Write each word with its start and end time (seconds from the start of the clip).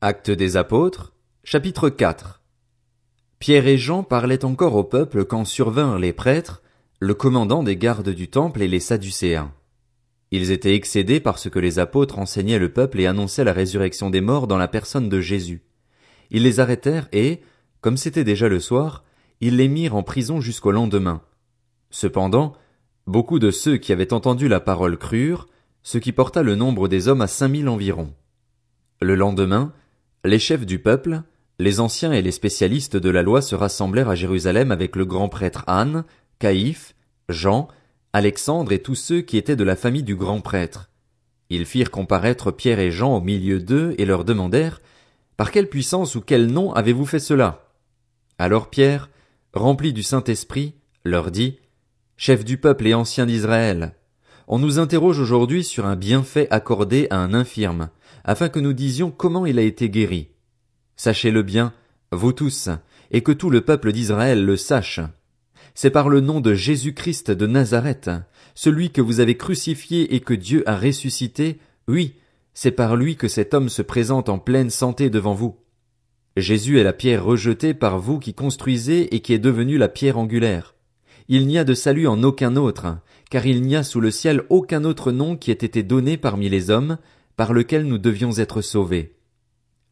Actes 0.00 0.30
des 0.30 0.56
apôtres, 0.56 1.12
chapitre 1.42 1.90
4 1.90 2.40
Pierre 3.40 3.66
et 3.66 3.76
Jean 3.76 4.04
parlaient 4.04 4.44
encore 4.44 4.76
au 4.76 4.84
peuple 4.84 5.24
quand 5.24 5.44
survinrent 5.44 5.98
les 5.98 6.12
prêtres, 6.12 6.62
le 7.00 7.14
commandant 7.14 7.64
des 7.64 7.76
gardes 7.76 8.10
du 8.10 8.28
temple 8.28 8.62
et 8.62 8.68
les 8.68 8.78
sadducéens. 8.78 9.52
Ils 10.30 10.52
étaient 10.52 10.76
excédés 10.76 11.18
parce 11.18 11.50
que 11.50 11.58
les 11.58 11.80
apôtres 11.80 12.20
enseignaient 12.20 12.60
le 12.60 12.72
peuple 12.72 13.00
et 13.00 13.06
annonçaient 13.08 13.42
la 13.42 13.52
résurrection 13.52 14.08
des 14.08 14.20
morts 14.20 14.46
dans 14.46 14.56
la 14.56 14.68
personne 14.68 15.08
de 15.08 15.20
Jésus. 15.20 15.64
Ils 16.30 16.44
les 16.44 16.60
arrêtèrent 16.60 17.08
et, 17.10 17.40
comme 17.80 17.96
c'était 17.96 18.22
déjà 18.22 18.48
le 18.48 18.60
soir, 18.60 19.02
ils 19.40 19.56
les 19.56 19.66
mirent 19.66 19.96
en 19.96 20.04
prison 20.04 20.40
jusqu'au 20.40 20.70
lendemain. 20.70 21.22
Cependant, 21.90 22.52
beaucoup 23.08 23.40
de 23.40 23.50
ceux 23.50 23.78
qui 23.78 23.92
avaient 23.92 24.12
entendu 24.12 24.46
la 24.46 24.60
parole 24.60 24.96
crurent, 24.96 25.48
ce 25.82 25.98
qui 25.98 26.12
porta 26.12 26.44
le 26.44 26.54
nombre 26.54 26.86
des 26.86 27.08
hommes 27.08 27.22
à 27.22 27.26
cinq 27.26 27.48
mille 27.48 27.68
environ. 27.68 28.14
Le 29.00 29.16
lendemain, 29.16 29.72
les 30.24 30.38
chefs 30.38 30.66
du 30.66 30.78
peuple, 30.78 31.22
les 31.58 31.80
anciens 31.80 32.12
et 32.12 32.22
les 32.22 32.32
spécialistes 32.32 32.96
de 32.96 33.10
la 33.10 33.22
loi 33.22 33.42
se 33.42 33.54
rassemblèrent 33.54 34.08
à 34.08 34.14
Jérusalem 34.14 34.72
avec 34.72 34.96
le 34.96 35.04
grand 35.04 35.28
prêtre 35.28 35.64
Anne, 35.66 36.04
Caïphe, 36.38 36.94
Jean, 37.28 37.68
Alexandre 38.12 38.72
et 38.72 38.82
tous 38.82 38.94
ceux 38.94 39.20
qui 39.20 39.36
étaient 39.36 39.56
de 39.56 39.64
la 39.64 39.76
famille 39.76 40.02
du 40.02 40.16
grand 40.16 40.40
prêtre. 40.40 40.90
Ils 41.50 41.66
firent 41.66 41.90
comparaître 41.90 42.50
Pierre 42.50 42.80
et 42.80 42.90
Jean 42.90 43.16
au 43.16 43.20
milieu 43.20 43.60
d'eux 43.60 43.94
et 43.98 44.04
leur 44.04 44.24
demandèrent 44.24 44.80
Par 45.36 45.50
quelle 45.50 45.68
puissance 45.68 46.14
ou 46.14 46.20
quel 46.20 46.46
nom 46.46 46.72
avez-vous 46.72 47.06
fait 47.06 47.18
cela? 47.18 47.72
Alors 48.38 48.70
Pierre, 48.70 49.08
rempli 49.52 49.92
du 49.92 50.02
Saint-Esprit, 50.02 50.74
leur 51.04 51.30
dit 51.30 51.58
Chef 52.16 52.44
du 52.44 52.58
peuple 52.58 52.86
et 52.86 52.94
ancien 52.94 53.26
d'Israël, 53.26 53.94
on 54.48 54.58
nous 54.58 54.78
interroge 54.78 55.20
aujourd'hui 55.20 55.62
sur 55.62 55.84
un 55.84 55.94
bienfait 55.94 56.48
accordé 56.50 57.06
à 57.10 57.18
un 57.18 57.34
infirme, 57.34 57.90
afin 58.24 58.48
que 58.48 58.58
nous 58.58 58.72
disions 58.72 59.10
comment 59.10 59.44
il 59.44 59.58
a 59.58 59.62
été 59.62 59.90
guéri. 59.90 60.28
Sachez-le 60.96 61.42
bien, 61.42 61.74
vous 62.12 62.32
tous, 62.32 62.70
et 63.10 63.22
que 63.22 63.32
tout 63.32 63.50
le 63.50 63.60
peuple 63.60 63.92
d'Israël 63.92 64.44
le 64.44 64.56
sache. 64.56 65.00
C'est 65.74 65.90
par 65.90 66.08
le 66.08 66.20
nom 66.20 66.40
de 66.40 66.54
Jésus-Christ 66.54 67.30
de 67.30 67.46
Nazareth, 67.46 68.10
celui 68.54 68.90
que 68.90 69.02
vous 69.02 69.20
avez 69.20 69.36
crucifié 69.36 70.14
et 70.14 70.20
que 70.20 70.34
Dieu 70.34 70.64
a 70.66 70.76
ressuscité, 70.76 71.58
oui, 71.86 72.14
c'est 72.54 72.72
par 72.72 72.96
lui 72.96 73.16
que 73.16 73.28
cet 73.28 73.52
homme 73.52 73.68
se 73.68 73.82
présente 73.82 74.30
en 74.30 74.38
pleine 74.38 74.70
santé 74.70 75.10
devant 75.10 75.34
vous. 75.34 75.56
Jésus 76.38 76.78
est 76.78 76.84
la 76.84 76.94
pierre 76.94 77.22
rejetée 77.22 77.74
par 77.74 77.98
vous 77.98 78.18
qui 78.18 78.32
construisez 78.32 79.14
et 79.14 79.20
qui 79.20 79.34
est 79.34 79.38
devenue 79.38 79.76
la 79.76 79.88
pierre 79.88 80.18
angulaire. 80.18 80.74
Il 81.30 81.46
n'y 81.46 81.58
a 81.58 81.64
de 81.64 81.74
salut 81.74 82.08
en 82.08 82.22
aucun 82.22 82.56
autre, 82.56 82.98
car 83.30 83.46
il 83.46 83.60
n'y 83.62 83.76
a 83.76 83.82
sous 83.82 84.00
le 84.00 84.10
ciel 84.10 84.44
aucun 84.48 84.84
autre 84.84 85.12
nom 85.12 85.36
qui 85.36 85.50
ait 85.50 85.54
été 85.54 85.82
donné 85.82 86.16
parmi 86.16 86.48
les 86.48 86.70
hommes, 86.70 86.96
par 87.36 87.52
lequel 87.52 87.84
nous 87.84 87.98
devions 87.98 88.32
être 88.38 88.62
sauvés. 88.62 89.14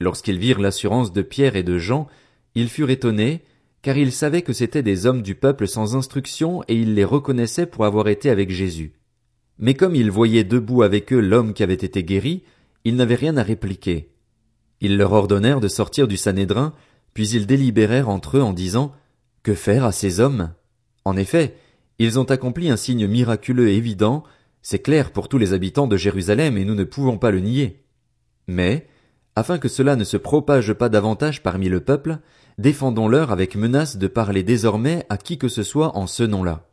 Lorsqu'ils 0.01 0.39
virent 0.39 0.61
l'assurance 0.61 1.13
de 1.13 1.21
Pierre 1.21 1.57
et 1.57 1.63
de 1.63 1.77
Jean, 1.77 2.07
ils 2.55 2.71
furent 2.71 2.91
étonnés, 2.91 3.43
car 3.83 3.99
ils 3.99 4.13
savaient 4.13 4.43
que 4.43 4.55
c'étaient 4.55 4.83
des 4.83 5.05
hommes 5.05 5.21
du 5.21 5.35
peuple 5.35 5.69
sans 5.69 5.95
instruction 5.95 6.63
et 6.69 6.75
ils 6.75 6.95
les 6.95 7.05
reconnaissaient 7.05 7.67
pour 7.67 7.85
avoir 7.85 8.09
été 8.09 8.31
avec 8.31 8.51
Jésus. 8.51 8.95
Mais 9.59 9.75
comme 9.75 9.95
ils 9.95 10.11
voyaient 10.11 10.43
debout 10.43 10.83
avec 10.83 11.13
eux 11.13 11.21
l'homme 11.21 11.53
qui 11.53 11.63
avait 11.63 11.75
été 11.75 12.03
guéri, 12.03 12.45
ils 12.85 12.97
n'avaient 12.97 13.15
rien 13.15 13.37
à 13.37 13.43
répliquer. 13.43 14.11
Ils 14.81 14.97
leur 14.97 15.13
ordonnèrent 15.13 15.61
de 15.61 15.69
sortir 15.69 16.09
du 16.09 16.17
Sanhédrin, 16.17 16.73
puis 17.15 17.29
ils 17.29 17.47
délibérèrent 17.47 18.09
entre 18.09 18.39
eux 18.39 18.43
en 18.43 18.53
disant, 18.53 18.93
Que 19.43 19.55
faire 19.55 19.85
à 19.85 19.93
ces 19.93 20.21
hommes? 20.21 20.53
En 21.07 21.17
effet, 21.17 21.55
ils 22.01 22.19
ont 22.19 22.25
accompli 22.25 22.69
un 22.69 22.77
signe 22.77 23.07
miraculeux 23.07 23.69
et 23.69 23.77
évident, 23.77 24.25
c'est 24.61 24.81
clair 24.81 25.13
pour 25.13 25.29
tous 25.29 25.39
les 25.39 25.53
habitants 25.53 25.87
de 25.87 25.97
Jérusalem 25.97 26.59
et 26.59 26.65
nous 26.65 26.75
ne 26.75 26.83
pouvons 26.83 27.17
pas 27.17 27.31
le 27.31 27.39
nier. 27.39 27.85
Mais, 28.49 28.89
afin 29.37 29.59
que 29.59 29.69
cela 29.69 29.95
ne 29.95 30.03
se 30.03 30.17
propage 30.17 30.73
pas 30.73 30.89
davantage 30.89 31.45
parmi 31.45 31.69
le 31.69 31.79
peuple, 31.79 32.19
défendons-leur 32.59 33.31
avec 33.31 33.55
menace 33.55 33.99
de 33.99 34.09
parler 34.09 34.43
désormais 34.43 35.07
à 35.09 35.17
qui 35.17 35.39
que 35.39 35.47
ce 35.47 35.63
soit 35.63 35.97
en 35.97 36.09
ce 36.09 36.25
nom-là. 36.25 36.67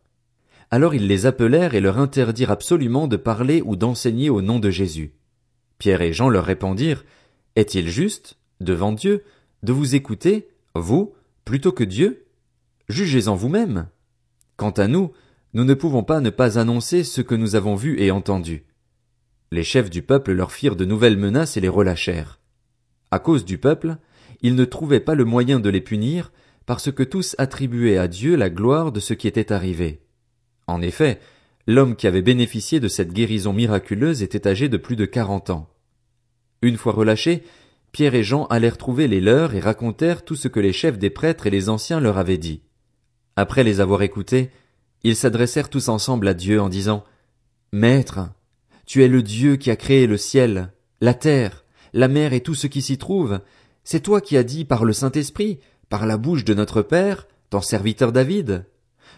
Alors 0.72 0.96
ils 0.96 1.06
les 1.06 1.28
appelèrent 1.28 1.76
et 1.76 1.80
leur 1.80 2.00
interdirent 2.00 2.50
absolument 2.50 3.08
de 3.08 3.18
parler 3.18 3.62
ou 3.64 3.76
d'enseigner 3.76 4.32
au 4.32 4.42
nom 4.42 4.58
de 4.58 4.72
Jésus. 4.72 5.14
Pierre 5.78 6.02
et 6.02 6.12
Jean 6.12 6.30
leur 6.30 6.46
répondirent, 6.46 7.06
Est-il 7.56 7.88
juste, 7.88 8.40
devant 8.62 8.94
Dieu, 8.94 9.26
de 9.62 9.74
vous 9.74 9.94
écouter, 9.94 10.48
vous, 10.74 11.14
plutôt 11.46 11.72
que 11.72 11.84
Dieu? 11.84 12.26
Jugez-en 12.90 13.36
vous-même. 13.36 13.90
Quant 14.64 14.70
à 14.70 14.88
nous, 14.88 15.12
nous 15.54 15.66
ne 15.66 15.74
pouvons 15.74 16.04
pas 16.04 16.22
ne 16.22 16.30
pas 16.30 16.58
annoncer 16.58 17.04
ce 17.04 17.20
que 17.20 17.36
nous 17.36 17.56
avons 17.56 17.76
vu 17.76 18.00
et 18.00 18.12
entendu. 18.12 18.64
Les 19.52 19.66
chefs 19.66 19.90
du 19.90 20.04
peuple 20.04 20.32
leur 20.32 20.54
firent 20.54 20.78
de 20.78 20.86
nouvelles 20.86 21.18
menaces 21.18 21.58
et 21.58 21.60
les 21.60 21.68
relâchèrent. 21.68 22.40
À 23.12 23.20
cause 23.20 23.44
du 23.44 23.58
peuple, 23.58 23.98
ils 24.42 24.56
ne 24.56 24.64
trouvaient 24.64 25.02
pas 25.02 25.16
le 25.16 25.26
moyen 25.26 25.60
de 25.60 25.70
les 25.70 25.82
punir, 25.82 26.32
parce 26.66 26.94
que 26.94 27.04
tous 27.04 27.36
attribuaient 27.40 27.98
à 27.98 28.08
Dieu 28.08 28.38
la 28.38 28.50
gloire 28.50 28.94
de 28.94 29.02
ce 29.02 29.14
qui 29.14 29.28
était 29.28 29.52
arrivé. 29.52 30.00
En 30.68 30.82
effet, 30.82 31.20
l'homme 31.68 31.98
qui 31.98 32.08
avait 32.08 32.22
bénéficié 32.22 32.80
de 32.80 32.88
cette 32.88 33.12
guérison 33.12 33.52
miraculeuse 33.52 34.24
était 34.24 34.48
âgé 34.48 34.70
de 34.70 34.78
plus 34.78 34.96
de 34.96 35.04
quarante 35.04 35.50
ans. 35.50 35.68
Une 36.62 36.78
fois 36.78 36.94
relâchés, 36.94 37.44
Pierre 37.92 38.16
et 38.16 38.24
Jean 38.24 38.46
allèrent 38.46 38.78
trouver 38.78 39.10
les 39.10 39.20
leurs 39.20 39.56
et 39.56 39.60
racontèrent 39.60 40.24
tout 40.24 40.38
ce 40.38 40.48
que 40.48 40.62
les 40.62 40.72
chefs 40.72 41.00
des 41.00 41.10
prêtres 41.10 41.48
et 41.48 41.52
les 41.52 41.68
anciens 41.68 42.00
leur 42.00 42.18
avaient 42.18 42.38
dit. 42.38 42.62
Après 43.36 43.64
les 43.64 43.80
avoir 43.80 44.02
écoutés, 44.04 44.52
ils 45.04 45.16
s'adressèrent 45.16 45.70
tous 45.70 45.90
ensemble 45.90 46.28
à 46.28 46.34
Dieu 46.34 46.62
en 46.62 46.70
disant 46.70 47.04
Maître, 47.72 48.30
tu 48.86 49.04
es 49.04 49.08
le 49.08 49.24
Dieu 49.24 49.56
qui 49.56 49.72
a 49.72 49.76
créé 49.76 50.08
le 50.08 50.18
ciel, 50.18 50.72
la 51.02 51.14
terre, 51.14 51.66
la 51.94 52.08
mer 52.08 52.34
et 52.34 52.42
tout 52.42 52.56
ce 52.56 52.68
qui 52.68 52.82
s'y 52.82 52.98
trouve. 52.98 53.40
C'est 53.84 54.02
toi 54.02 54.22
qui 54.22 54.38
as 54.38 54.44
dit 54.44 54.66
par 54.66 54.86
le 54.86 54.94
Saint-Esprit, 54.94 55.60
par 55.90 56.06
la 56.06 56.18
bouche 56.18 56.46
de 56.46 56.54
notre 56.54 56.82
Père, 56.82 57.28
ton 57.50 57.62
serviteur 57.62 58.12
David. 58.12 58.66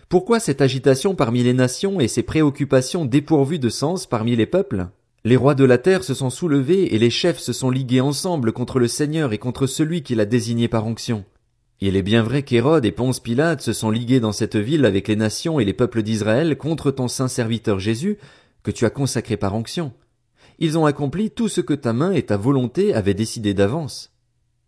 Pourquoi 0.08 0.40
cette 0.40 0.62
agitation 0.62 1.16
parmi 1.16 1.44
les 1.44 1.54
nations 1.54 2.00
et 2.00 2.08
ces 2.08 2.24
préoccupations 2.24 3.06
dépourvues 3.06 3.60
de 3.60 3.70
sens 3.70 4.06
parmi 4.06 4.36
les 4.36 4.46
peuples? 4.46 4.88
Les 5.24 5.36
rois 5.36 5.56
de 5.56 5.64
la 5.64 5.80
terre 5.80 6.04
se 6.04 6.14
sont 6.14 6.30
soulevés 6.30 6.94
et 6.94 7.00
les 7.00 7.10
chefs 7.10 7.40
se 7.40 7.54
sont 7.54 7.72
ligués 7.72 8.02
ensemble 8.02 8.54
contre 8.54 8.80
le 8.80 8.88
Seigneur 8.88 9.34
et 9.34 9.40
contre 9.40 9.66
celui 9.66 10.04
qui 10.04 10.14
l'a 10.14 10.26
désigné 10.26 10.68
par 10.68 10.86
onction. 10.86 11.26
Il 11.82 11.98
est 11.98 12.04
bien 12.04 12.24
vrai 12.24 12.44
qu'Hérode 12.44 12.86
et 12.86 12.92
Ponce 12.92 13.20
Pilate 13.20 13.62
se 13.62 13.74
sont 13.74 13.90
ligués 13.90 14.22
dans 14.22 14.32
cette 14.32 14.56
ville 14.56 14.86
avec 14.86 15.08
les 15.10 15.18
nations 15.18 15.60
et 15.60 15.66
les 15.66 15.74
peuples 15.74 16.04
d'Israël 16.04 16.58
contre 16.58 16.90
ton 16.90 17.08
saint 17.08 17.28
serviteur 17.28 17.80
Jésus, 17.80 18.18
que 18.64 18.72
tu 18.72 18.86
as 18.86 18.90
consacré 18.90 19.36
par 19.36 19.54
onction. 19.56 19.94
Ils 20.58 20.78
ont 20.78 20.86
accompli 20.86 21.32
tout 21.32 21.50
ce 21.50 21.60
que 21.60 21.74
ta 21.74 21.92
main 21.92 22.14
et 22.14 22.24
ta 22.24 22.38
volonté 22.38 22.94
avaient 22.94 23.14
décidé 23.14 23.54
d'avance. 23.54 24.14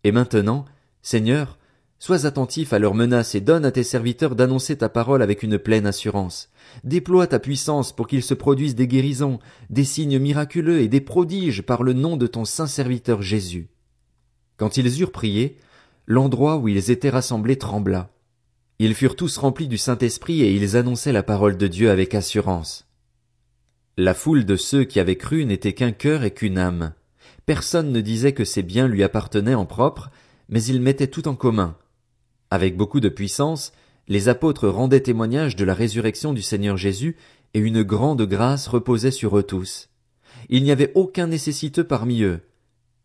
Et 0.04 0.12
maintenant, 0.12 0.66
Seigneur, 1.00 1.58
sois 1.98 2.26
attentif 2.26 2.74
à 2.74 2.78
leurs 2.78 2.94
menaces 2.94 3.34
et 3.34 3.40
donne 3.40 3.64
à 3.64 3.72
tes 3.72 3.82
serviteurs 3.82 4.34
d'annoncer 4.34 4.76
ta 4.76 4.90
parole 4.90 5.22
avec 5.22 5.42
une 5.42 5.58
pleine 5.58 5.86
assurance. 5.86 6.50
Déploie 6.84 7.26
ta 7.26 7.38
puissance 7.38 7.92
pour 7.92 8.06
qu'il 8.06 8.22
se 8.22 8.34
produise 8.34 8.74
des 8.74 8.86
guérisons, 8.86 9.38
des 9.70 9.84
signes 9.84 10.18
miraculeux 10.18 10.80
et 10.80 10.88
des 10.88 11.00
prodiges 11.00 11.62
par 11.62 11.82
le 11.82 11.94
nom 11.94 12.18
de 12.18 12.26
ton 12.26 12.44
saint 12.44 12.66
serviteur 12.66 13.22
Jésus. 13.22 13.68
Quand 14.58 14.76
ils 14.76 15.00
eurent 15.00 15.12
prié, 15.12 15.56
l'endroit 16.08 16.56
où 16.56 16.68
ils 16.68 16.90
étaient 16.90 17.10
rassemblés 17.10 17.58
trembla. 17.58 18.10
Ils 18.78 18.94
furent 18.94 19.14
tous 19.14 19.36
remplis 19.36 19.68
du 19.68 19.76
Saint-Esprit 19.76 20.40
et 20.40 20.50
ils 20.50 20.74
annonçaient 20.74 21.12
la 21.12 21.22
parole 21.22 21.58
de 21.58 21.66
Dieu 21.66 21.90
avec 21.90 22.14
assurance. 22.14 22.88
La 23.98 24.14
foule 24.14 24.46
de 24.46 24.56
ceux 24.56 24.84
qui 24.84 25.00
avaient 25.00 25.16
cru 25.16 25.44
n'était 25.44 25.74
qu'un 25.74 25.92
cœur 25.92 26.24
et 26.24 26.30
qu'une 26.30 26.56
âme. 26.56 26.94
Personne 27.44 27.92
ne 27.92 28.00
disait 28.00 28.32
que 28.32 28.46
ses 28.46 28.62
biens 28.62 28.88
lui 28.88 29.02
appartenaient 29.02 29.54
en 29.54 29.66
propre, 29.66 30.10
mais 30.48 30.64
ils 30.64 30.80
mettaient 30.80 31.08
tout 31.08 31.28
en 31.28 31.34
commun. 31.34 31.76
Avec 32.50 32.74
beaucoup 32.74 33.00
de 33.00 33.10
puissance, 33.10 33.72
les 34.06 34.30
apôtres 34.30 34.68
rendaient 34.68 35.00
témoignage 35.00 35.56
de 35.56 35.64
la 35.66 35.74
résurrection 35.74 36.32
du 36.32 36.40
Seigneur 36.40 36.78
Jésus, 36.78 37.16
et 37.52 37.58
une 37.58 37.82
grande 37.82 38.22
grâce 38.22 38.66
reposait 38.66 39.10
sur 39.10 39.36
eux 39.36 39.42
tous. 39.42 39.90
Il 40.48 40.62
n'y 40.62 40.70
avait 40.70 40.92
aucun 40.94 41.26
nécessiteux 41.26 41.84
parmi 41.84 42.22
eux. 42.22 42.40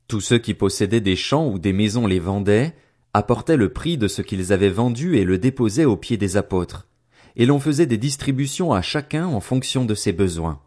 Tous 0.08 0.22
ceux 0.22 0.38
qui 0.38 0.53
possédaient 0.53 1.02
des 1.02 1.18
champs 1.18 1.50
ou 1.50 1.59
des 1.59 1.73
maisons 1.73 2.08
les 2.08 2.20
vendaient, 2.20 2.73
apportaient 3.13 3.57
le 3.57 3.71
prix 3.71 3.97
de 3.97 4.07
ce 4.07 4.21
qu'ils 4.21 4.51
avaient 4.51 4.69
vendu 4.69 5.17
et 5.17 5.23
le 5.23 5.37
déposaient 5.37 5.85
aux 5.85 5.97
pieds 5.97 6.17
des 6.17 6.37
apôtres, 6.37 6.87
et 7.35 7.45
l'on 7.45 7.59
faisait 7.59 7.85
des 7.85 7.97
distributions 7.97 8.73
à 8.73 8.81
chacun 8.81 9.27
en 9.27 9.39
fonction 9.39 9.85
de 9.85 9.95
ses 9.95 10.11
besoins. 10.11 10.61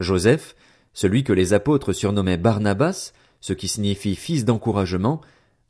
Joseph, 0.00 0.54
celui 0.92 1.24
que 1.24 1.32
les 1.32 1.52
apôtres 1.52 1.92
surnommaient 1.92 2.36
Barnabas, 2.36 3.12
ce 3.40 3.52
qui 3.52 3.68
signifie 3.68 4.14
fils 4.14 4.44
d'encouragement, 4.44 5.20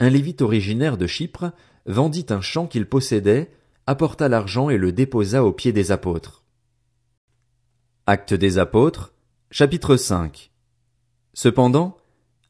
un 0.00 0.10
lévite 0.10 0.42
originaire 0.42 0.96
de 0.96 1.06
Chypre, 1.06 1.52
vendit 1.86 2.26
un 2.30 2.40
champ 2.40 2.66
qu'il 2.66 2.86
possédait, 2.86 3.50
apporta 3.86 4.28
l'argent 4.28 4.68
et 4.70 4.78
le 4.78 4.92
déposa 4.92 5.44
aux 5.44 5.52
pieds 5.52 5.72
des 5.72 5.92
apôtres. 5.92 6.44
Acte 8.06 8.34
des 8.34 8.58
apôtres, 8.58 9.14
chapitre 9.50 9.96
5 9.96 10.50
Cependant, 11.34 11.96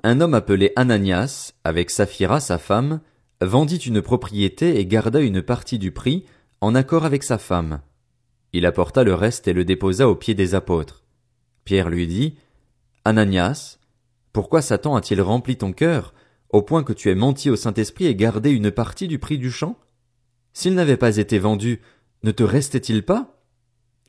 un 0.03 0.21
homme 0.21 0.35
appelé 0.35 0.73
Ananias, 0.77 1.53
avec 1.63 1.91
Saphira 1.91 2.41
sa 2.41 2.59
femme, 2.59 3.01
vendit 3.45 3.77
une 3.77 4.03
propriété 4.03 4.79
et 4.79 4.87
garda 4.87 5.21
une 5.21 5.43
partie 5.43 5.79
du 5.79 5.93
prix, 5.93 6.25
en 6.61 6.75
accord 6.75 7.05
avec 7.05 7.23
sa 7.23 7.39
femme. 7.39 7.81
Il 8.53 8.67
apporta 8.67 9.05
le 9.05 9.15
reste 9.15 9.49
et 9.49 9.53
le 9.53 9.65
déposa 9.65 10.09
aux 10.09 10.15
pieds 10.15 10.35
des 10.35 10.55
apôtres. 10.55 11.05
Pierre 11.65 11.91
lui 11.91 12.07
dit, 12.07 12.37
Ananias, 13.05 13.79
pourquoi 14.33 14.63
Satan 14.63 14.95
a-t-il 14.95 15.21
rempli 15.21 15.57
ton 15.57 15.73
cœur, 15.73 16.15
au 16.51 16.63
point 16.63 16.85
que 16.85 16.93
tu 16.93 17.11
aies 17.11 17.15
menti 17.15 17.51
au 17.51 17.57
Saint-Esprit 17.57 18.07
et 18.07 18.15
gardé 18.15 18.51
une 18.51 18.71
partie 18.71 19.09
du 19.09 19.19
prix 19.19 19.39
du 19.39 19.51
champ? 19.51 19.79
S'il 20.53 20.75
n'avait 20.75 20.97
pas 20.97 21.17
été 21.17 21.39
vendu, 21.39 21.81
ne 22.23 22.31
te 22.31 22.43
restait-il 22.43 23.03
pas? 23.03 23.43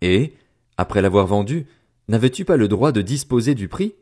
Et, 0.01 0.33
après 0.77 1.01
l'avoir 1.01 1.25
vendu, 1.25 1.67
n'avais-tu 2.07 2.45
pas 2.45 2.57
le 2.57 2.67
droit 2.67 2.91
de 2.91 3.01
disposer 3.01 3.55
du 3.55 3.67
prix? 3.67 3.95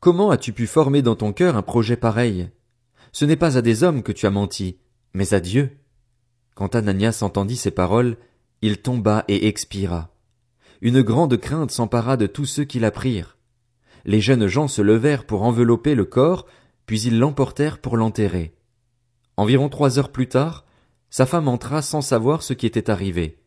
Comment 0.00 0.30
as-tu 0.30 0.52
pu 0.52 0.66
former 0.66 1.02
dans 1.02 1.16
ton 1.16 1.32
cœur 1.32 1.56
un 1.56 1.62
projet 1.62 1.96
pareil? 1.96 2.48
Ce 3.12 3.24
n'est 3.24 3.36
pas 3.36 3.58
à 3.58 3.62
des 3.62 3.82
hommes 3.82 4.02
que 4.02 4.12
tu 4.12 4.26
as 4.26 4.30
menti, 4.30 4.78
mais 5.14 5.34
à 5.34 5.40
Dieu. 5.40 5.78
Quand 6.54 6.74
Ananias 6.74 7.20
entendit 7.22 7.56
ces 7.56 7.70
paroles, 7.70 8.16
il 8.62 8.78
tomba 8.78 9.24
et 9.28 9.46
expira. 9.46 10.10
Une 10.80 11.02
grande 11.02 11.36
crainte 11.36 11.70
s'empara 11.70 12.16
de 12.16 12.26
tous 12.26 12.46
ceux 12.46 12.64
qui 12.64 12.80
l'apprirent. 12.80 13.36
Les 14.04 14.20
jeunes 14.20 14.46
gens 14.46 14.66
se 14.66 14.82
levèrent 14.82 15.26
pour 15.26 15.42
envelopper 15.42 15.94
le 15.94 16.04
corps, 16.04 16.46
puis 16.86 17.00
ils 17.02 17.18
l'emportèrent 17.18 17.78
pour 17.78 17.96
l'enterrer. 17.96 18.54
Environ 19.36 19.68
trois 19.68 19.98
heures 19.98 20.10
plus 20.10 20.28
tard, 20.28 20.64
sa 21.10 21.26
femme 21.26 21.48
entra 21.48 21.82
sans 21.82 22.00
savoir 22.00 22.42
ce 22.42 22.54
qui 22.54 22.66
était 22.66 22.90
arrivé. 22.90 23.38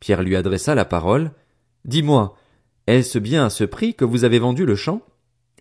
Pierre 0.00 0.22
lui 0.22 0.36
adressa 0.36 0.74
la 0.74 0.84
parole. 0.84 1.32
Dis-moi, 1.84 2.36
est-ce 2.86 3.18
bien 3.18 3.46
à 3.46 3.50
ce 3.50 3.64
prix 3.64 3.94
que 3.94 4.04
vous 4.04 4.24
avez 4.24 4.38
vendu 4.38 4.66
le 4.66 4.76
champ? 4.76 5.00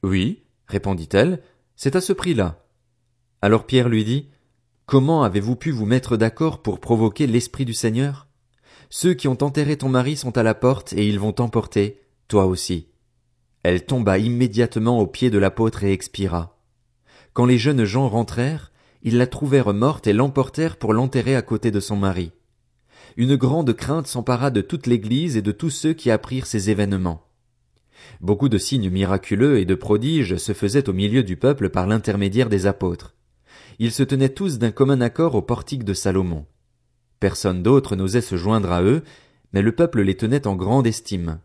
Oui, 0.03 0.43
répondit-elle, 0.67 1.41
c'est 1.75 1.95
à 1.95 2.01
ce 2.01 2.13
prix-là. 2.13 2.64
Alors 3.41 3.65
Pierre 3.65 3.89
lui 3.89 4.03
dit, 4.03 4.29
Comment 4.85 5.23
avez-vous 5.23 5.55
pu 5.55 5.71
vous 5.71 5.85
mettre 5.85 6.15
d'accord 6.15 6.61
pour 6.61 6.79
provoquer 6.79 7.25
l'Esprit 7.25 7.65
du 7.65 7.73
Seigneur? 7.73 8.27
Ceux 8.89 9.15
qui 9.15 9.27
ont 9.27 9.37
enterré 9.41 9.77
ton 9.77 9.89
mari 9.89 10.15
sont 10.15 10.37
à 10.37 10.43
la 10.43 10.53
porte 10.53 10.93
et 10.93 11.07
ils 11.07 11.19
vont 11.19 11.31
t'emporter, 11.31 12.01
toi 12.27 12.45
aussi. 12.45 12.87
Elle 13.63 13.83
tomba 13.83 14.19
immédiatement 14.19 14.99
aux 14.99 15.07
pieds 15.07 15.31
de 15.31 15.39
l'apôtre 15.39 15.83
et 15.83 15.91
expira. 15.91 16.59
Quand 17.33 17.45
les 17.45 17.57
jeunes 17.57 17.83
gens 17.83 18.07
rentrèrent, 18.07 18.71
ils 19.01 19.17
la 19.17 19.25
trouvèrent 19.25 19.73
morte 19.73 20.05
et 20.05 20.13
l'emportèrent 20.13 20.77
pour 20.77 20.93
l'enterrer 20.93 21.35
à 21.35 21.41
côté 21.41 21.71
de 21.71 21.79
son 21.79 21.95
mari. 21.95 22.31
Une 23.17 23.35
grande 23.35 23.73
crainte 23.73 24.07
s'empara 24.07 24.51
de 24.51 24.61
toute 24.61 24.85
l'Église 24.85 25.35
et 25.35 25.41
de 25.41 25.51
tous 25.51 25.71
ceux 25.71 25.93
qui 25.93 26.11
apprirent 26.11 26.45
ces 26.45 26.69
événements. 26.69 27.27
Beaucoup 28.21 28.49
de 28.49 28.59
signes 28.59 28.91
miraculeux 28.91 29.57
et 29.57 29.65
de 29.65 29.75
prodiges 29.75 30.37
se 30.37 30.53
faisaient 30.53 30.89
au 30.89 30.93
milieu 30.93 31.23
du 31.23 31.37
peuple 31.37 31.69
par 31.69 31.87
l'intermédiaire 31.87 32.49
des 32.49 32.67
apôtres. 32.67 33.14
Ils 33.79 33.91
se 33.91 34.03
tenaient 34.03 34.29
tous 34.29 34.57
d'un 34.57 34.71
commun 34.71 35.01
accord 35.01 35.35
au 35.35 35.41
portique 35.41 35.83
de 35.83 35.93
Salomon. 35.93 36.45
Personne 37.19 37.63
d'autre 37.63 37.95
n'osait 37.95 38.21
se 38.21 38.37
joindre 38.37 38.71
à 38.71 38.81
eux, 38.83 39.03
mais 39.53 39.61
le 39.61 39.73
peuple 39.73 40.01
les 40.01 40.15
tenait 40.15 40.47
en 40.47 40.55
grande 40.55 40.87
estime. 40.87 41.39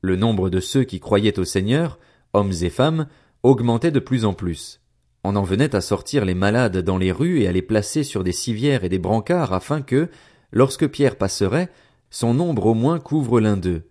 Le 0.00 0.16
nombre 0.16 0.50
de 0.50 0.60
ceux 0.60 0.84
qui 0.84 1.00
croyaient 1.00 1.38
au 1.38 1.44
Seigneur, 1.44 1.98
hommes 2.32 2.52
et 2.62 2.70
femmes, 2.70 3.06
augmentait 3.42 3.90
de 3.90 4.00
plus 4.00 4.24
en 4.24 4.34
plus. 4.34 4.80
On 5.24 5.36
en 5.36 5.42
venait 5.42 5.76
à 5.76 5.80
sortir 5.80 6.24
les 6.24 6.34
malades 6.34 6.78
dans 6.78 6.98
les 6.98 7.12
rues 7.12 7.40
et 7.40 7.46
à 7.46 7.52
les 7.52 7.62
placer 7.62 8.02
sur 8.02 8.24
des 8.24 8.32
civières 8.32 8.82
et 8.84 8.88
des 8.88 8.98
brancards 8.98 9.52
afin 9.52 9.82
que, 9.82 10.08
lorsque 10.50 10.88
Pierre 10.88 11.16
passerait, 11.16 11.70
son 12.10 12.40
ombre 12.40 12.66
au 12.66 12.74
moins 12.74 12.98
couvre 12.98 13.40
l'un 13.40 13.56
d'eux. 13.56 13.82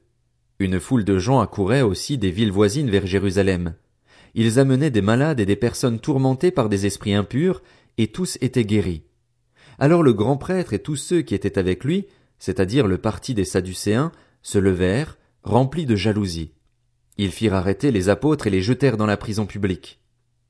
Une 0.59 0.79
foule 0.79 1.06
de 1.06 1.17
gens 1.17 1.39
accourait 1.39 1.81
aussi 1.81 2.17
des 2.17 2.31
villes 2.31 2.51
voisines 2.51 2.89
vers 2.89 3.07
Jérusalem. 3.07 3.74
Ils 4.33 4.59
amenaient 4.59 4.91
des 4.91 5.01
malades 5.01 5.39
et 5.39 5.45
des 5.45 5.55
personnes 5.55 5.99
tourmentées 5.99 6.51
par 6.51 6.69
des 6.69 6.85
esprits 6.85 7.13
impurs, 7.13 7.61
et 7.97 8.07
tous 8.07 8.37
étaient 8.41 8.65
guéris. 8.65 9.03
Alors 9.79 10.03
le 10.03 10.13
grand 10.13 10.37
prêtre 10.37 10.73
et 10.73 10.79
tous 10.79 10.95
ceux 10.95 11.21
qui 11.21 11.35
étaient 11.35 11.57
avec 11.57 11.83
lui, 11.83 12.07
c'est-à-dire 12.39 12.87
le 12.87 12.97
parti 12.97 13.33
des 13.33 13.45
Sadducéens, 13.45 14.11
se 14.41 14.57
levèrent, 14.57 15.17
remplis 15.43 15.85
de 15.85 15.95
jalousie. 15.95 16.51
Ils 17.17 17.31
firent 17.31 17.53
arrêter 17.53 17.91
les 17.91 18.09
apôtres 18.09 18.47
et 18.47 18.49
les 18.51 18.61
jetèrent 18.61 18.97
dans 18.97 19.05
la 19.05 19.17
prison 19.17 19.45
publique. 19.45 19.99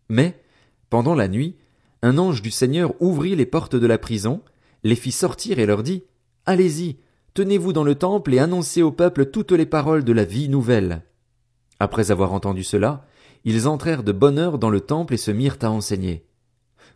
Mais, 0.09 0.41
pendant 0.89 1.15
la 1.15 1.27
nuit, 1.27 1.57
un 2.01 2.17
ange 2.17 2.41
du 2.41 2.51
Seigneur 2.51 2.93
ouvrit 3.01 3.35
les 3.35 3.45
portes 3.45 3.75
de 3.75 3.87
la 3.87 3.97
prison, 3.97 4.41
les 4.83 4.95
fit 4.95 5.11
sortir 5.11 5.59
et 5.59 5.65
leur 5.65 5.83
dit, 5.83 6.03
Allez-y, 6.45 6.97
tenez-vous 7.33 7.73
dans 7.73 7.83
le 7.83 7.95
temple 7.95 8.33
et 8.33 8.39
annoncez 8.39 8.81
au 8.81 8.91
peuple 8.91 9.27
toutes 9.27 9.51
les 9.51 9.65
paroles 9.65 10.03
de 10.03 10.13
la 10.13 10.25
vie 10.25 10.49
nouvelle. 10.49 11.03
Après 11.81 12.11
avoir 12.11 12.31
entendu 12.33 12.63
cela, 12.63 13.03
ils 13.43 13.67
entrèrent 13.67 14.03
de 14.03 14.11
bonne 14.11 14.37
heure 14.37 14.59
dans 14.59 14.69
le 14.69 14.81
temple 14.81 15.15
et 15.15 15.17
se 15.17 15.31
mirent 15.31 15.57
à 15.63 15.71
enseigner. 15.71 16.23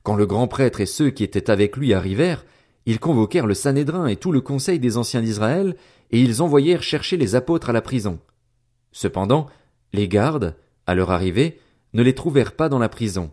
Quand 0.03 0.15
le 0.15 0.27
grand 0.27 0.47
prêtre 0.47 0.79
et 0.79 0.85
ceux 0.85 1.09
qui 1.09 1.23
étaient 1.23 1.49
avec 1.49 1.75
lui 1.75 1.91
arrivèrent, 1.91 2.45
ils 2.85 2.99
convoquèrent 2.99 3.47
le 3.47 3.55
Sanhédrin 3.55 4.05
et 4.05 4.15
tout 4.15 4.31
le 4.31 4.41
conseil 4.41 4.77
des 4.77 4.97
anciens 4.97 5.23
d'Israël, 5.23 5.75
et 6.11 6.21
ils 6.21 6.43
envoyèrent 6.43 6.83
chercher 6.83 7.17
les 7.17 7.33
apôtres 7.33 7.71
à 7.71 7.73
la 7.73 7.81
prison. 7.81 8.19
Cependant, 8.91 9.47
les 9.91 10.07
gardes, 10.07 10.55
à 10.85 10.93
leur 10.93 11.09
arrivée, 11.09 11.59
ne 11.93 12.03
les 12.03 12.13
trouvèrent 12.13 12.55
pas 12.55 12.69
dans 12.69 12.77
la 12.77 12.87
prison. 12.87 13.31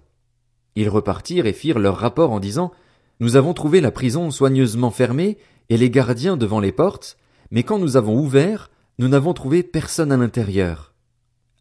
Ils 0.74 0.88
repartirent 0.88 1.44
et 1.44 1.52
firent 1.52 1.80
leur 1.80 1.98
rapport 1.98 2.30
en 2.30 2.40
disant 2.40 2.72
Nous 3.20 3.36
avons 3.36 3.52
trouvé 3.52 3.82
la 3.82 3.90
prison 3.90 4.30
soigneusement 4.30 4.90
fermée 4.90 5.36
et 5.68 5.76
les 5.76 5.90
gardiens 5.90 6.38
devant 6.38 6.60
les 6.60 6.72
portes, 6.72 7.18
mais 7.50 7.62
quand 7.62 7.78
nous 7.78 7.98
avons 7.98 8.18
ouvert, 8.18 8.70
nous 8.98 9.08
n'avons 9.08 9.34
trouvé 9.34 9.62
personne 9.62 10.12
à 10.12 10.16
l'intérieur. 10.16 10.91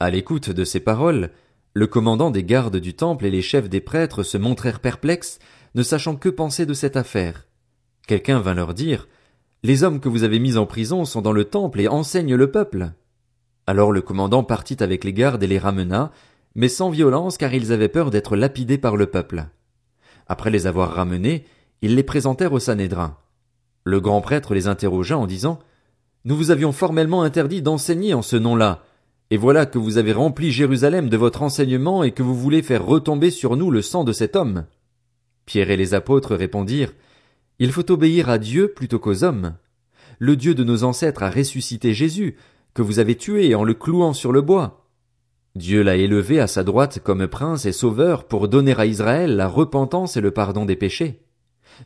À 0.01 0.09
l'écoute 0.09 0.49
de 0.49 0.63
ces 0.63 0.79
paroles, 0.79 1.29
le 1.75 1.85
commandant 1.85 2.31
des 2.31 2.43
gardes 2.43 2.77
du 2.77 2.95
temple 2.95 3.27
et 3.27 3.29
les 3.29 3.43
chefs 3.43 3.69
des 3.69 3.81
prêtres 3.81 4.23
se 4.23 4.35
montrèrent 4.35 4.79
perplexes, 4.79 5.37
ne 5.75 5.83
sachant 5.83 6.15
que 6.15 6.27
penser 6.27 6.65
de 6.65 6.73
cette 6.73 6.97
affaire. 6.97 7.45
Quelqu'un 8.07 8.39
vint 8.39 8.55
leur 8.55 8.73
dire 8.73 9.07
les 9.61 9.83
hommes 9.83 9.99
que 9.99 10.09
vous 10.09 10.23
avez 10.23 10.39
mis 10.39 10.57
en 10.57 10.65
prison 10.65 11.05
sont 11.05 11.21
dans 11.21 11.33
le 11.33 11.45
temple 11.45 11.79
et 11.81 11.87
enseignent 11.87 12.33
le 12.33 12.49
peuple. 12.49 12.93
Alors 13.67 13.91
le 13.91 14.01
commandant 14.01 14.43
partit 14.43 14.81
avec 14.81 15.03
les 15.03 15.13
gardes 15.13 15.43
et 15.43 15.47
les 15.47 15.59
ramena, 15.59 16.11
mais 16.55 16.67
sans 16.67 16.89
violence 16.89 17.37
car 17.37 17.53
ils 17.53 17.71
avaient 17.71 17.87
peur 17.87 18.09
d'être 18.09 18.35
lapidés 18.35 18.79
par 18.79 18.97
le 18.97 19.05
peuple. 19.05 19.45
Après 20.25 20.49
les 20.49 20.65
avoir 20.65 20.95
ramenés, 20.95 21.45
ils 21.83 21.93
les 21.93 22.01
présentèrent 22.01 22.53
au 22.53 22.59
Sanhédrin. 22.59 23.17
Le 23.83 24.01
grand 24.01 24.21
prêtre 24.21 24.55
les 24.55 24.67
interrogea 24.67 25.15
en 25.15 25.27
disant 25.27 25.59
Nous 26.25 26.35
vous 26.35 26.49
avions 26.49 26.71
formellement 26.71 27.21
interdit 27.21 27.61
d'enseigner 27.61 28.15
en 28.15 28.23
ce 28.23 28.35
nom-là, 28.35 28.81
et 29.31 29.37
voilà 29.37 29.65
que 29.65 29.79
vous 29.79 29.97
avez 29.97 30.13
rempli 30.13 30.51
Jérusalem 30.51 31.09
de 31.09 31.17
votre 31.17 31.41
enseignement 31.41 32.03
et 32.03 32.11
que 32.11 32.21
vous 32.21 32.35
voulez 32.35 32.61
faire 32.61 32.85
retomber 32.85 33.31
sur 33.31 33.57
nous 33.57 33.71
le 33.71 33.81
sang 33.81 34.03
de 34.03 34.13
cet 34.13 34.35
homme. 34.35 34.65
Pierre 35.45 35.71
et 35.71 35.77
les 35.77 35.93
apôtres 35.95 36.35
répondirent 36.35 36.93
il 37.61 37.71
faut 37.71 37.91
obéir 37.91 38.27
à 38.27 38.39
Dieu 38.39 38.69
plutôt 38.69 38.97
qu'aux 38.97 39.23
hommes. 39.23 39.53
Le 40.17 40.35
Dieu 40.35 40.55
de 40.55 40.63
nos 40.63 40.83
ancêtres 40.83 41.21
a 41.21 41.29
ressuscité 41.29 41.93
Jésus, 41.93 42.35
que 42.73 42.81
vous 42.81 42.97
avez 42.97 43.15
tué 43.15 43.53
en 43.53 43.63
le 43.63 43.75
clouant 43.75 44.13
sur 44.13 44.31
le 44.31 44.41
bois. 44.41 44.87
Dieu 45.55 45.83
l'a 45.83 45.95
élevé 45.95 46.39
à 46.39 46.47
sa 46.47 46.63
droite 46.63 47.01
comme 47.03 47.27
prince 47.27 47.67
et 47.67 47.71
sauveur 47.71 48.23
pour 48.23 48.47
donner 48.47 48.73
à 48.79 48.87
Israël 48.87 49.35
la 49.35 49.47
repentance 49.47 50.17
et 50.17 50.21
le 50.21 50.31
pardon 50.31 50.65
des 50.65 50.75
péchés. 50.75 51.21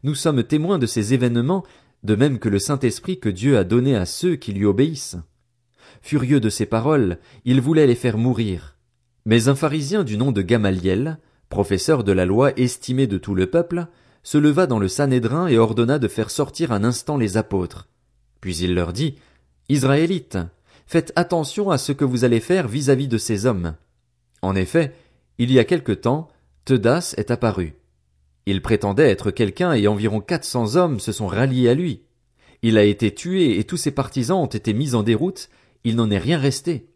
Nous 0.04 0.16
sommes 0.16 0.44
témoins 0.44 0.80
de 0.80 0.86
ces 0.86 1.14
événements, 1.14 1.66
de 2.04 2.16
même 2.16 2.40
que 2.40 2.48
le 2.48 2.60
Saint-Esprit 2.60 3.20
que 3.20 3.28
Dieu 3.28 3.58
a 3.58 3.66
donné 3.66 3.98
à 3.98 4.06
ceux 4.06 4.38
qui 4.38 4.54
lui 4.54 4.66
obéissent. 4.66 5.18
Furieux 6.06 6.40
de 6.40 6.50
ces 6.50 6.68
paroles, 6.68 7.18
il 7.46 7.62
voulait 7.62 7.88
les 7.88 7.96
faire 7.96 8.20
mourir. 8.20 8.76
Mais 9.26 9.48
un 9.48 9.56
pharisien 9.56 10.04
du 10.04 10.20
nom 10.20 10.32
de 10.32 10.44
Gamaliel, 10.44 11.18
professeur 11.50 12.04
de 12.04 12.12
la 12.12 12.28
loi 12.28 12.52
estimé 12.60 13.08
de 13.08 13.18
tout 13.18 13.34
le 13.34 13.48
peuple, 13.48 13.88
se 14.22 14.38
leva 14.38 14.68
dans 14.68 14.78
le 14.78 14.88
Sanhédrin 14.88 15.48
et 15.48 15.58
ordonna 15.58 15.98
de 15.98 16.08
faire 16.08 16.30
sortir 16.30 16.72
un 16.72 16.84
instant 16.84 17.18
les 17.18 17.38
apôtres. 17.38 17.88
Puis 18.40 18.56
il 18.58 18.76
leur 18.76 18.94
dit, 18.94 19.16
Israélites, 19.68 20.38
faites 20.86 21.12
attention 21.16 21.72
à 21.72 21.80
ce 21.80 21.92
que 21.92 22.06
vous 22.06 22.24
allez 22.24 22.40
faire 22.40 22.68
vis-à-vis 22.68 23.08
de 23.08 23.18
ces 23.18 23.48
hommes. 23.48 23.74
En 24.44 24.56
effet, 24.56 24.94
il 25.40 25.52
y 25.52 25.58
a 25.58 25.64
quelque 25.64 25.92
temps, 25.92 26.28
Teudas 26.66 27.16
est 27.18 27.32
apparu. 27.32 27.74
Il 28.46 28.62
prétendait 28.62 29.10
être 29.10 29.32
quelqu'un 29.32 29.74
et 29.74 29.88
environ 29.88 30.22
quatre 30.22 30.46
cents 30.46 30.76
hommes 30.76 31.00
se 31.00 31.12
sont 31.12 31.26
ralliés 31.26 31.68
à 31.68 31.74
lui. 31.74 32.04
Il 32.62 32.78
a 32.78 32.84
été 32.84 33.12
tué 33.12 33.58
et 33.58 33.64
tous 33.64 33.78
ses 33.78 33.90
partisans 33.90 34.38
ont 34.38 34.46
été 34.46 34.72
mis 34.76 34.94
en 34.94 35.02
déroute, 35.02 35.50
il 35.86 35.96
n'en 35.96 36.12
est 36.12 36.18
rien 36.18 36.38
resté. 36.38 36.90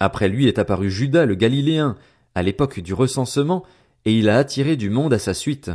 Après 0.00 0.28
lui 0.28 0.48
est 0.48 0.58
apparu 0.58 0.90
Judas 0.90 1.26
le 1.26 1.34
Galiléen, 1.34 1.96
à 2.34 2.42
l'époque 2.42 2.80
du 2.80 2.94
recensement, 2.94 3.64
et 4.06 4.18
il 4.18 4.30
a 4.30 4.38
attiré 4.38 4.76
du 4.76 4.88
monde 4.88 5.12
à 5.12 5.18
sa 5.18 5.34
suite 5.34 5.70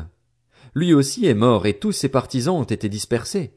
lui 0.76 0.94
aussi 0.94 1.26
est 1.26 1.34
mort 1.34 1.66
et 1.66 1.78
tous 1.78 1.92
ses 1.92 2.10
partisans 2.10 2.56
ont 2.56 2.64
été 2.64 2.90
dispersés. 2.90 3.54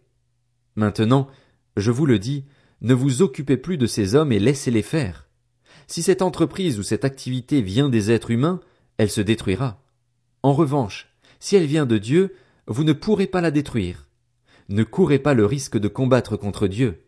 Maintenant, 0.77 1.29
je 1.77 1.91
vous 1.91 2.07
le 2.07 2.19
dis, 2.19 2.45
ne 2.81 2.95
vous 2.95 3.23
occupez 3.23 3.57
plus 3.57 3.77
de 3.77 3.87
ces 3.87 4.15
hommes 4.15 4.33
et 4.33 4.39
laissez-les 4.39 4.83
faire. 4.83 5.29
Si 5.87 6.03
cette 6.03 6.23
entreprise 6.23 6.79
ou 6.79 6.83
cette 6.83 7.05
activité 7.05 7.61
vient 7.61 7.89
des 7.89 8.11
êtres 8.11 8.31
humains, 8.31 8.61
elle 8.97 9.11
se 9.11 9.21
détruira. 9.21 9.83
En 10.43 10.55
revanche, 10.55 11.15
si 11.39 11.57
elle 11.57 11.67
vient 11.67 11.87
de 11.87 11.99
Dieu, 11.99 12.35
vous 12.67 12.85
ne 12.85 12.93
pourrez 12.93 13.27
pas 13.27 13.41
la 13.41 13.51
détruire. 13.51 14.09
Ne 14.69 14.85
courez 14.85 15.19
pas 15.19 15.35
le 15.35 15.45
risque 15.45 15.79
de 15.79 15.89
combattre 15.89 16.37
contre 16.37 16.67
Dieu. 16.67 17.02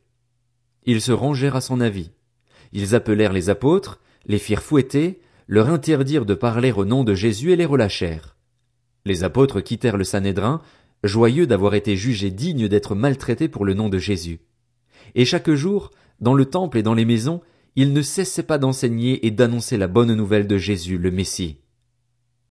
Ils 0.86 1.00
se 1.00 1.12
rangèrent 1.12 1.56
à 1.56 1.60
son 1.60 1.80
avis. 1.80 2.10
Ils 2.72 2.94
appelèrent 2.94 3.32
les 3.32 3.50
apôtres, 3.50 4.00
les 4.26 4.38
firent 4.38 4.62
fouetter, 4.62 5.20
leur 5.46 5.68
interdirent 5.68 6.26
de 6.26 6.34
parler 6.34 6.72
au 6.72 6.84
nom 6.84 7.04
de 7.04 7.14
Jésus 7.14 7.52
et 7.52 7.56
les 7.56 7.64
relâchèrent. 7.64 8.36
Les 9.04 9.24
apôtres 9.24 9.60
quittèrent 9.60 9.96
le 9.96 10.04
Sanhédrin, 10.04 10.62
joyeux 11.02 11.46
d'avoir 11.46 11.74
été 11.74 11.96
jugés 11.96 12.30
dignes 12.30 12.68
d'être 12.68 12.94
maltraités 12.94 13.48
pour 13.48 13.64
le 13.64 13.74
nom 13.74 13.88
de 13.88 13.98
Jésus. 13.98 14.40
Et 15.14 15.24
chaque 15.24 15.50
jour, 15.50 15.90
dans 16.20 16.34
le 16.34 16.46
temple 16.46 16.78
et 16.78 16.82
dans 16.82 16.94
les 16.94 17.04
maisons, 17.04 17.40
ils 17.76 17.92
ne 17.92 18.02
cessaient 18.02 18.42
pas 18.42 18.58
d'enseigner 18.58 19.26
et 19.26 19.30
d'annoncer 19.30 19.76
la 19.76 19.88
bonne 19.88 20.14
nouvelle 20.14 20.46
de 20.46 20.56
Jésus, 20.56 20.96
le 20.96 21.10
Messie. 21.10 21.58